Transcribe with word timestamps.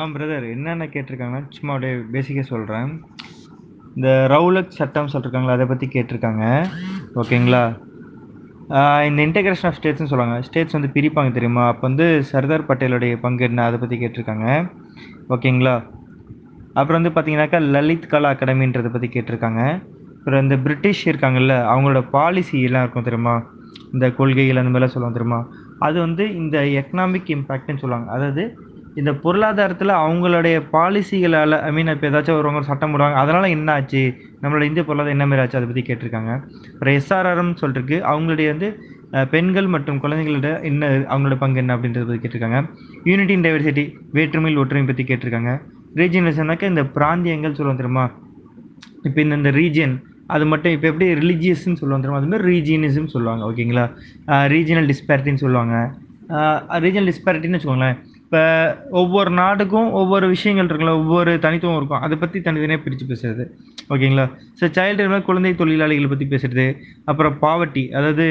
ஆ 0.00 0.04
brother 0.12 0.44
என்னென்ன 0.52 0.84
கேட்டிருக்காங்கன்னா 0.92 1.40
சும்மா 1.56 1.72
அப்படியே 1.74 1.94
பேசிக்காக 2.14 2.46
சொல்கிறேன் 2.52 2.90
இந்த 3.96 4.10
ரவுலட் 4.32 4.76
சட்டம் 4.76 5.10
சொல்லிருக்காங்களா 5.12 5.56
அதை 5.56 5.66
பற்றி 5.72 5.86
கேட்டிருக்காங்க. 5.94 6.44
ஓகேங்களா? 7.20 7.62
இந்த 9.08 9.20
இன்டெகிரேஷன் 9.26 9.68
ஆஃப் 9.70 9.76
ஸ்டேட்ஸ்னு 9.78 10.10
சொல்லுவாங்க. 10.12 10.36
ஸ்டேட்ஸ் 10.48 10.76
வந்து 10.76 10.90
பிரிப்பாங்க 10.94 11.32
தெரியுமா? 11.38 11.64
அப்போ 11.72 11.84
வந்து 11.88 12.06
சர்தார் 12.30 12.66
பட்டேலுடைய 12.70 13.16
பங்கு 13.24 13.44
என்ன? 13.48 13.66
அதை 13.68 13.78
பற்றி 13.82 13.98
கேட்டிருக்காங்க. 14.02 14.46
ஓகேங்களா? 15.34 15.76
அப்புறம் 16.78 16.98
வந்து 16.98 17.12
பார்த்தீங்கன்னாக்கா 17.14 17.60
லலித் 17.74 18.10
கலா 18.12 18.30
அகாடமின்றதை 18.34 18.92
பற்றி 18.96 19.10
கேட்டிருக்காங்க. 19.16 19.62
அப்புறம் 20.18 20.42
இந்த 20.46 20.56
பிரிட்டிஷ் 20.64 21.06
இருக்காங்கல்ல 21.10 21.54
அவங்களோட 21.72 22.02
பாலிசி 22.16 22.56
எல்லாம் 22.68 22.84
இருக்கும் 22.84 23.08
தெரியுமா? 23.08 23.36
இந்த 23.94 24.06
கொள்கைகள் 24.18 24.60
அந்த 24.60 24.72
மாதிரிலாம் 24.72 24.94
சொல்லுவாங்க 24.94 25.18
தெரியுமா? 25.18 25.40
அது 25.86 25.96
வந்து 26.06 26.24
இந்த 26.42 26.58
எக்கனாமிக் 26.80 27.32
இம்பேக்ட்னு 27.36 27.82
சொல்லுவாங்க. 27.82 28.08
அதாவது 28.16 28.42
இந்த 29.00 29.10
பொருளாதாரத்தில் 29.24 29.92
அவங்களுடைய 30.04 30.56
பாலிசிகளால் 30.74 31.56
ஐ 31.68 31.70
மீன் 31.76 31.90
இப்போ 31.94 32.06
ஏதாச்சும் 32.10 32.38
ஒருவங்க 32.40 32.60
சட்டம் 32.70 32.92
போடுவாங்க 32.94 33.16
அதனால் 33.22 33.54
என்ன 33.56 33.68
ஆச்சு 33.76 34.02
நம்மளோட 34.42 34.64
இந்திய 34.68 34.82
பொருளாதாரம் 34.88 35.14
என்ன 35.16 35.26
மாதிரி 35.28 35.42
ஆச்சு? 35.42 35.58
அதை 35.60 35.68
பற்றி 35.70 35.84
கேட்டிருக்காங்க. 35.88 36.32
அப்புறம் 36.72 36.96
எஸ்ஆர்ஆர்எம் 36.98 37.54
சொல்லிருக்கு. 37.62 37.96
அவங்களுடைய 38.12 38.48
வந்து 38.52 38.68
பெண்கள் 39.34 39.68
மற்றும் 39.74 40.00
குழந்தைங்களோட 40.02 40.50
என்ன 40.70 40.90
அவங்களோட 41.12 41.36
பங்கு 41.42 41.60
என்ன 41.62 41.74
அப்படின்றத 41.76 42.04
பற்றி 42.10 42.22
கேட்டிருக்காங்க. 42.24 42.60
யூனிட்டி 43.10 43.34
இன் 43.38 43.46
டைவர்சிட்டி 43.46 43.84
வேற்றுமையில் 44.18 44.60
ஒற்றுமை 44.62 44.84
பற்றி 44.90 45.04
கேட்டிருக்காங்க. 45.10 45.52
ரீஜியனிசம்னாக்கா 46.00 46.68
இந்த 46.72 46.84
பிராந்தியங்கள் 46.96 47.56
சொல்லுவோம் 47.58 47.80
தெரியுமா? 47.80 48.06
இப்போ 49.08 49.18
இந்த 49.26 49.34
இந்த 49.40 49.50
ரீஜியன் 49.60 49.96
அது 50.34 50.44
மட்டும் 50.52 50.72
இப்போ 50.74 50.86
எப்படி 50.90 51.06
ரிலீஜியஸ்ன்னு 51.20 51.78
சொல்லுவாங்க 51.80 52.04
தெரியுமா? 52.04 52.22
அதுமாதிரி 52.22 52.46
ரீஜியனிசம் 52.52 53.10
சொல்லுவாங்க 53.14 53.42
ஓகேங்களா 53.50 53.84
ரீஜியனல் 54.54 54.88
டிஸ்பேரிட்டின்னு 54.92 55.42
சொல்லுவாங்க. 55.44 55.76
ரீஜியனல் 56.84 57.10
டிஸ்பேரிட்டின்னு 57.10 57.58
வச்சுக்கோங்களேன். 57.58 57.98
இப்போ 58.32 58.44
ஒவ்வொரு 58.98 59.30
நாடுக்கும் 59.38 59.88
ஒவ்வொரு 60.00 60.26
விஷயங்கள் 60.34 60.68
இருக்குல்ல 60.68 60.92
ஒவ்வொரு 61.00 61.32
தனித்துவம் 61.42 61.76
இருக்கும். 61.80 62.02
அதை 62.04 62.14
பற்றி 62.22 62.38
தனித்தனியாக 62.46 62.80
பிரித்து 62.84 63.06
பேசுறது. 63.10 63.44
ஓகேங்களா? 63.92 64.24
ஸோ 64.58 64.64
சைல்டு 64.76 65.18
குழந்தை 65.26 65.50
தொழிலாளிகளை 65.58 66.08
பற்றி 66.12 66.26
பேசுறது 66.30 66.64
அப்புறம் 67.12 67.36
பாவர்ட்டி 67.42 67.82
அதாவது 67.98 68.26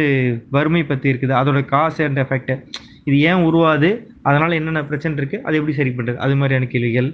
வறுமை 0.55 0.81
பற்றி 0.91 1.07
இருக்குது 1.11 1.35
அதோட 1.41 1.61
காசு 1.73 2.01
அண்ட் 2.07 2.21
எஃபெக்ட் 2.23 2.51
இது 3.09 3.19
ஏன் 3.29 3.45
உருவாது 3.49 3.91
அதனால் 4.27 4.57
என்னென்ன 4.59 4.85
பிரச்சனை 4.89 5.21
இருக்குது 5.21 5.43
அதை 5.47 5.55
எப்படி 5.61 5.77
சரி 5.81 5.95
பண்ணுறது 5.99 6.21
அது 6.25 6.41
மாதிரியான 6.41 6.71
கேள்விகள். 6.75 7.11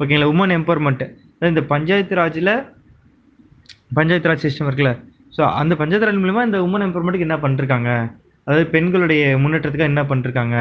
ஓகேங்களா? 0.00 0.32
உமன் 0.34 0.58
எம்பவர்மெண்ட் 0.58 1.06
அதாவது 1.06 1.54
இந்த 1.54 1.66
பஞ்சாயத்து 1.76 2.22
ராஜில் 2.24 2.54
பஞ்சாயத்து 3.98 4.30
ராஜ் 4.32 4.44
சிஸ்டம் 4.48 4.68
இருக்குல்ல. 4.70 4.94
ஸோ 5.36 5.42
அந்த 5.62 5.74
பஞ்சாயத்து 5.82 6.08
ராஜ் 6.10 6.24
மூலிமா 6.26 6.44
இந்த 6.50 6.60
உமன் 6.68 6.86
எம்பவர்மெண்ட்டுக்கு 6.88 7.30
என்ன 7.30 7.40
பண்ணிருக்காங்க? 7.46 7.90
அதாவது 8.46 8.66
பெண்களுடைய 8.76 9.24
முன்னேற்றத்துக்கு 9.44 9.90
என்ன 9.92 10.02
பண்ணிருக்காங்க? 10.12 10.56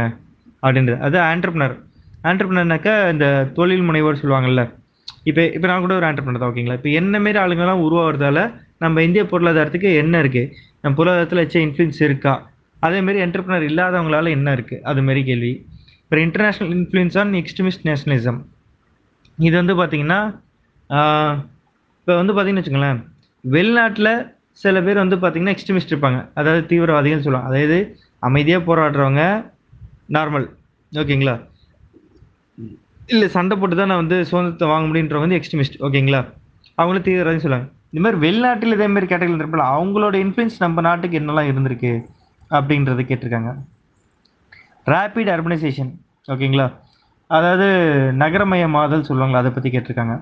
அப்படின்றது. 0.64 0.98
அது 1.08 1.18
ஆண்டர்பனர் 1.32 1.76
ஆண்டர்பனர்னாக்கா 2.30 2.94
இந்த 3.14 3.28
தொழில் 3.58 3.86
முனைவோர் 3.90 4.22
சொல்லுவாங்கல்ல. 4.22 4.64
இப்போ 5.30 5.42
இப்போ 5.56 5.68
நான் 5.70 5.84
கூட 5.86 5.94
ஒரு 6.00 6.08
ஆண்டர்பனர் 6.10 6.42
தான் 6.42 6.52
ஓகேங்களா 6.52 6.78
இப்போ 6.80 6.92
என்ன 7.00 7.20
மாரி 7.26 7.38
ஆளுங்கெல்லாம் 7.44 7.84
உருவாகிறதால 7.88 8.40
நம்ம 8.84 9.02
இந்திய 9.08 9.24
பொருளாதாரத்துக்கு 9.32 9.90
என்ன 10.04 10.16
இருக்குது 10.24 10.52
நம்ம 10.84 10.94
பொருளாதாரத்தில் 11.00 11.42
வச்ச 11.44 11.58
இன்ஃப்ளூயன்ஸ் 11.66 12.02
இருக்கா? 12.08 12.34
அதேமாரி 12.88 13.20
என்டர்பிரனர் 13.26 13.66
என்டர்பிரினர் 13.66 13.70
இல்லாதவங்களால 13.72 14.30
என்ன 14.38 14.50
இருக்குது 14.58 14.84
அது 14.90 15.00
கேள்வி. 15.30 15.54
இப்போ 16.04 16.20
international 16.26 16.72
influence 16.76 17.18
on 17.22 17.34
extremist 17.42 17.84
nationalism 17.90 18.40
இது 19.48 19.56
வந்து 19.62 19.74
பார்த்திங்கன்னா 19.80 20.20
இப்போ 22.00 22.14
வந்து 22.22 22.34
பார்த்திங்கன்னு 22.36 22.62
வச்சுக்கோங்களேன் 22.62 23.02
வெளிநாட்டில் 23.44 24.12
சில 24.62 24.82
பேர் 24.86 25.02
வந்து 25.04 25.18
பார்த்தீங்கன்னா 25.24 25.54
எக்ஸ்ட்ரீமிஸ்ட் 25.56 25.92
இருப்பாங்க. 25.94 26.20
அதாவது 26.40 26.62
தீவிரவாதிகள் 26.72 27.26
சொல்லுவாங்க. 27.26 27.50
அதாவது 27.52 27.78
அமைதியாக 28.28 28.64
போராடுறவங்க 28.70 29.24
நார்மல் 30.16 30.46
ஓகேங்களா 30.92 31.36
இல்லை 33.14 33.28
சண்டை 33.36 33.56
போட்டு 33.60 33.76
தான் 33.80 33.90
நான் 33.92 34.02
வந்து 34.04 34.18
சுதந்திரத்தை 34.30 34.68
வாங்க 34.72 34.86
முடியுன்றவங்க 34.90 35.26
வந்து 35.26 35.38
எக்ஸ்ட்ரீமிஸ்ட் 35.40 35.78
ஓகேங்களா 35.86 36.22
அவங்களும் 36.80 37.06
தீவிரவாதின்னு 37.08 37.46
சொல்லுவாங்க. 37.46 37.68
இந்த 37.92 38.02
மாதிரி 38.06 38.18
வெளிநாட்டில் 38.24 38.76
இதே 38.76 38.88
மாதிரி 38.94 39.08
கேட்டகரி 39.12 39.40
இருப்பல 39.42 39.64
அவங்களோட 39.76 40.16
இன்ஃப்ளூயன்ஸ் 40.24 40.58
நம்ம 40.64 40.82
நாட்டுக்கு 40.88 41.20
என்னெல்லாம் 41.20 41.50
இருந்திருக்கு 41.52 41.92
அப்படின்றத 42.58 43.04
கேட்டிருக்காங்க. 43.10 43.52
ரேப்பிட் 44.94 45.32
அர்பனைசேஷன் 45.36 45.92
ஓகேங்களா 46.34 46.68
அதாவது 47.38 47.68
நகரமயமாதல் 48.24 49.08
சொல்லுவாங்களா 49.10 49.42
அதை 49.44 49.52
பற்றி 49.56 49.70
கேட்டிருக்காங்க. 49.74 50.16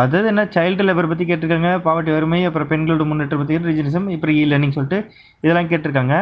அதாவது 0.00 0.28
என்ன 0.32 0.42
சைல்டு 0.56 0.84
லேபர் 0.86 1.10
பற்றி 1.12 1.24
கேட்டிருக்காங்க 1.30 1.70
பாவட்டி 1.86 2.10
வறுமை 2.16 2.40
அப்புறம் 2.48 2.70
பெண்களோட 2.72 3.04
முன்னேற்றம் 3.10 3.40
பற்றி 3.42 3.58
ரீஜனிசம் 3.70 4.06
இப்போ 4.16 4.30
இ 4.38 4.42
லேர்னிங் 4.52 4.76
சொல்லிட்டு 4.76 4.98
இதெல்லாம் 5.44 5.70
கேட்டிருக்காங்க. 5.72 6.14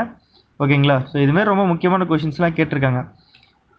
ஓகேங்களா? 0.62 0.96
ஸோ 1.10 1.16
இதுமாதிரி 1.24 1.50
ரொம்ப 1.52 1.64
முக்கியமான 1.72 2.06
கொஷின்ஸ்லாம் 2.10 2.54
கேட்டிருக்காங்க. 2.58 3.00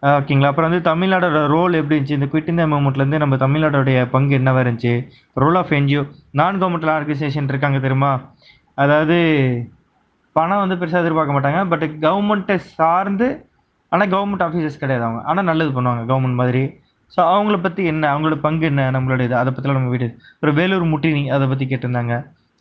ஓகேங்களா? 0.02 0.50
அப்புறம் 0.52 0.68
வந்து 0.70 0.82
தமிழ்நாடோட 0.90 1.40
ரோல் 1.54 1.78
எப்படி 1.80 1.96
இருந்துச்சு? 1.96 2.18
இந்த 2.18 2.28
குவிட் 2.32 2.48
இந்தியா 2.52 2.66
மூமெண்ட்லேருந்து 2.74 3.20
நம்ம 3.22 3.36
தமிழ்நாடோடைய 3.42 3.98
பங்கு 4.14 4.34
என்னவா 4.38 4.60
இருந்துச்சு? 4.64 4.94
Role 5.42 5.58
of 5.60 5.72
NGO 5.78 6.02
non 6.40 6.60
governmental 6.62 6.92
organisation 6.96 7.50
இருக்காங்க 7.52 7.80
தெரியுமா? 7.86 8.12
அதாவது 8.84 9.18
பணம் 10.36 10.62
வந்து 10.62 10.78
பெருசாக 10.80 11.04
எதிர்பார்க்க 11.04 11.36
மாட்டாங்க. 11.36 11.60
பட் 11.72 11.84
கவர்மெண்ட்டை 12.06 12.56
சார்ந்து 12.76 13.28
ஆனால் 13.92 14.10
கவர்மெண்ட் 14.14 14.44
ஆஃபீஸர்ஸ் 14.46 14.82
கிடையாது 14.82 15.04
அவங்க. 15.06 15.20
ஆனால் 15.30 15.48
நல்லது 15.50 15.70
பண்ணுவாங்க 15.76 16.02
கவர்மெண்ட் 16.10 16.40
மாதிரி. 16.42 16.62
ஸோ 17.14 17.20
அவங்கள 17.34 17.56
பற்றி 17.66 17.82
என்ன? 17.92 18.04
அவங்களோட 18.12 18.36
பங்கு 18.46 18.64
என்ன? 18.72 18.82
நம்மளோட 18.96 19.22
இது 19.28 19.34
அதை 19.42 19.50
பற்றிலாம் 19.54 19.78
நம்ம 19.78 19.92
வீடு 19.94 20.08
அப்புறம் 20.34 20.58
வேலூர் 20.60 20.90
முட்டினி 20.92 21.22
அதை 21.36 21.46
பற்றி 21.52 21.64
கேட்டிருந்தாங்க. 21.70 22.16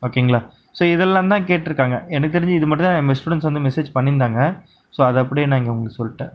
ஓகேங்களா? 0.07 0.39
ஸோ 0.77 0.83
இதெல்லாம் 0.93 1.31
தான் 1.33 1.47
கேட்டிருக்காங்க. 1.49 1.95
எனக்கு 2.15 2.35
தெரிஞ்சு 2.35 2.57
இது 2.59 2.67
மட்டும் 2.69 2.87
தான் 2.87 2.99
நம்ம 2.99 3.15
ஸ்டூடெண்ட்ஸ் 3.19 3.47
வந்து 3.49 3.63
மெசேஜ் 3.67 3.89
பண்ணியிருந்தாங்க. 3.97 4.41
ஸோ 4.95 4.99
அதை 5.07 5.17
அப்படியே 5.23 5.47
நான் 5.49 5.59
இங்கே 5.61 5.73
உங்களுக்கு 5.75 5.99
சொல்லிட்டேன். 6.01 6.31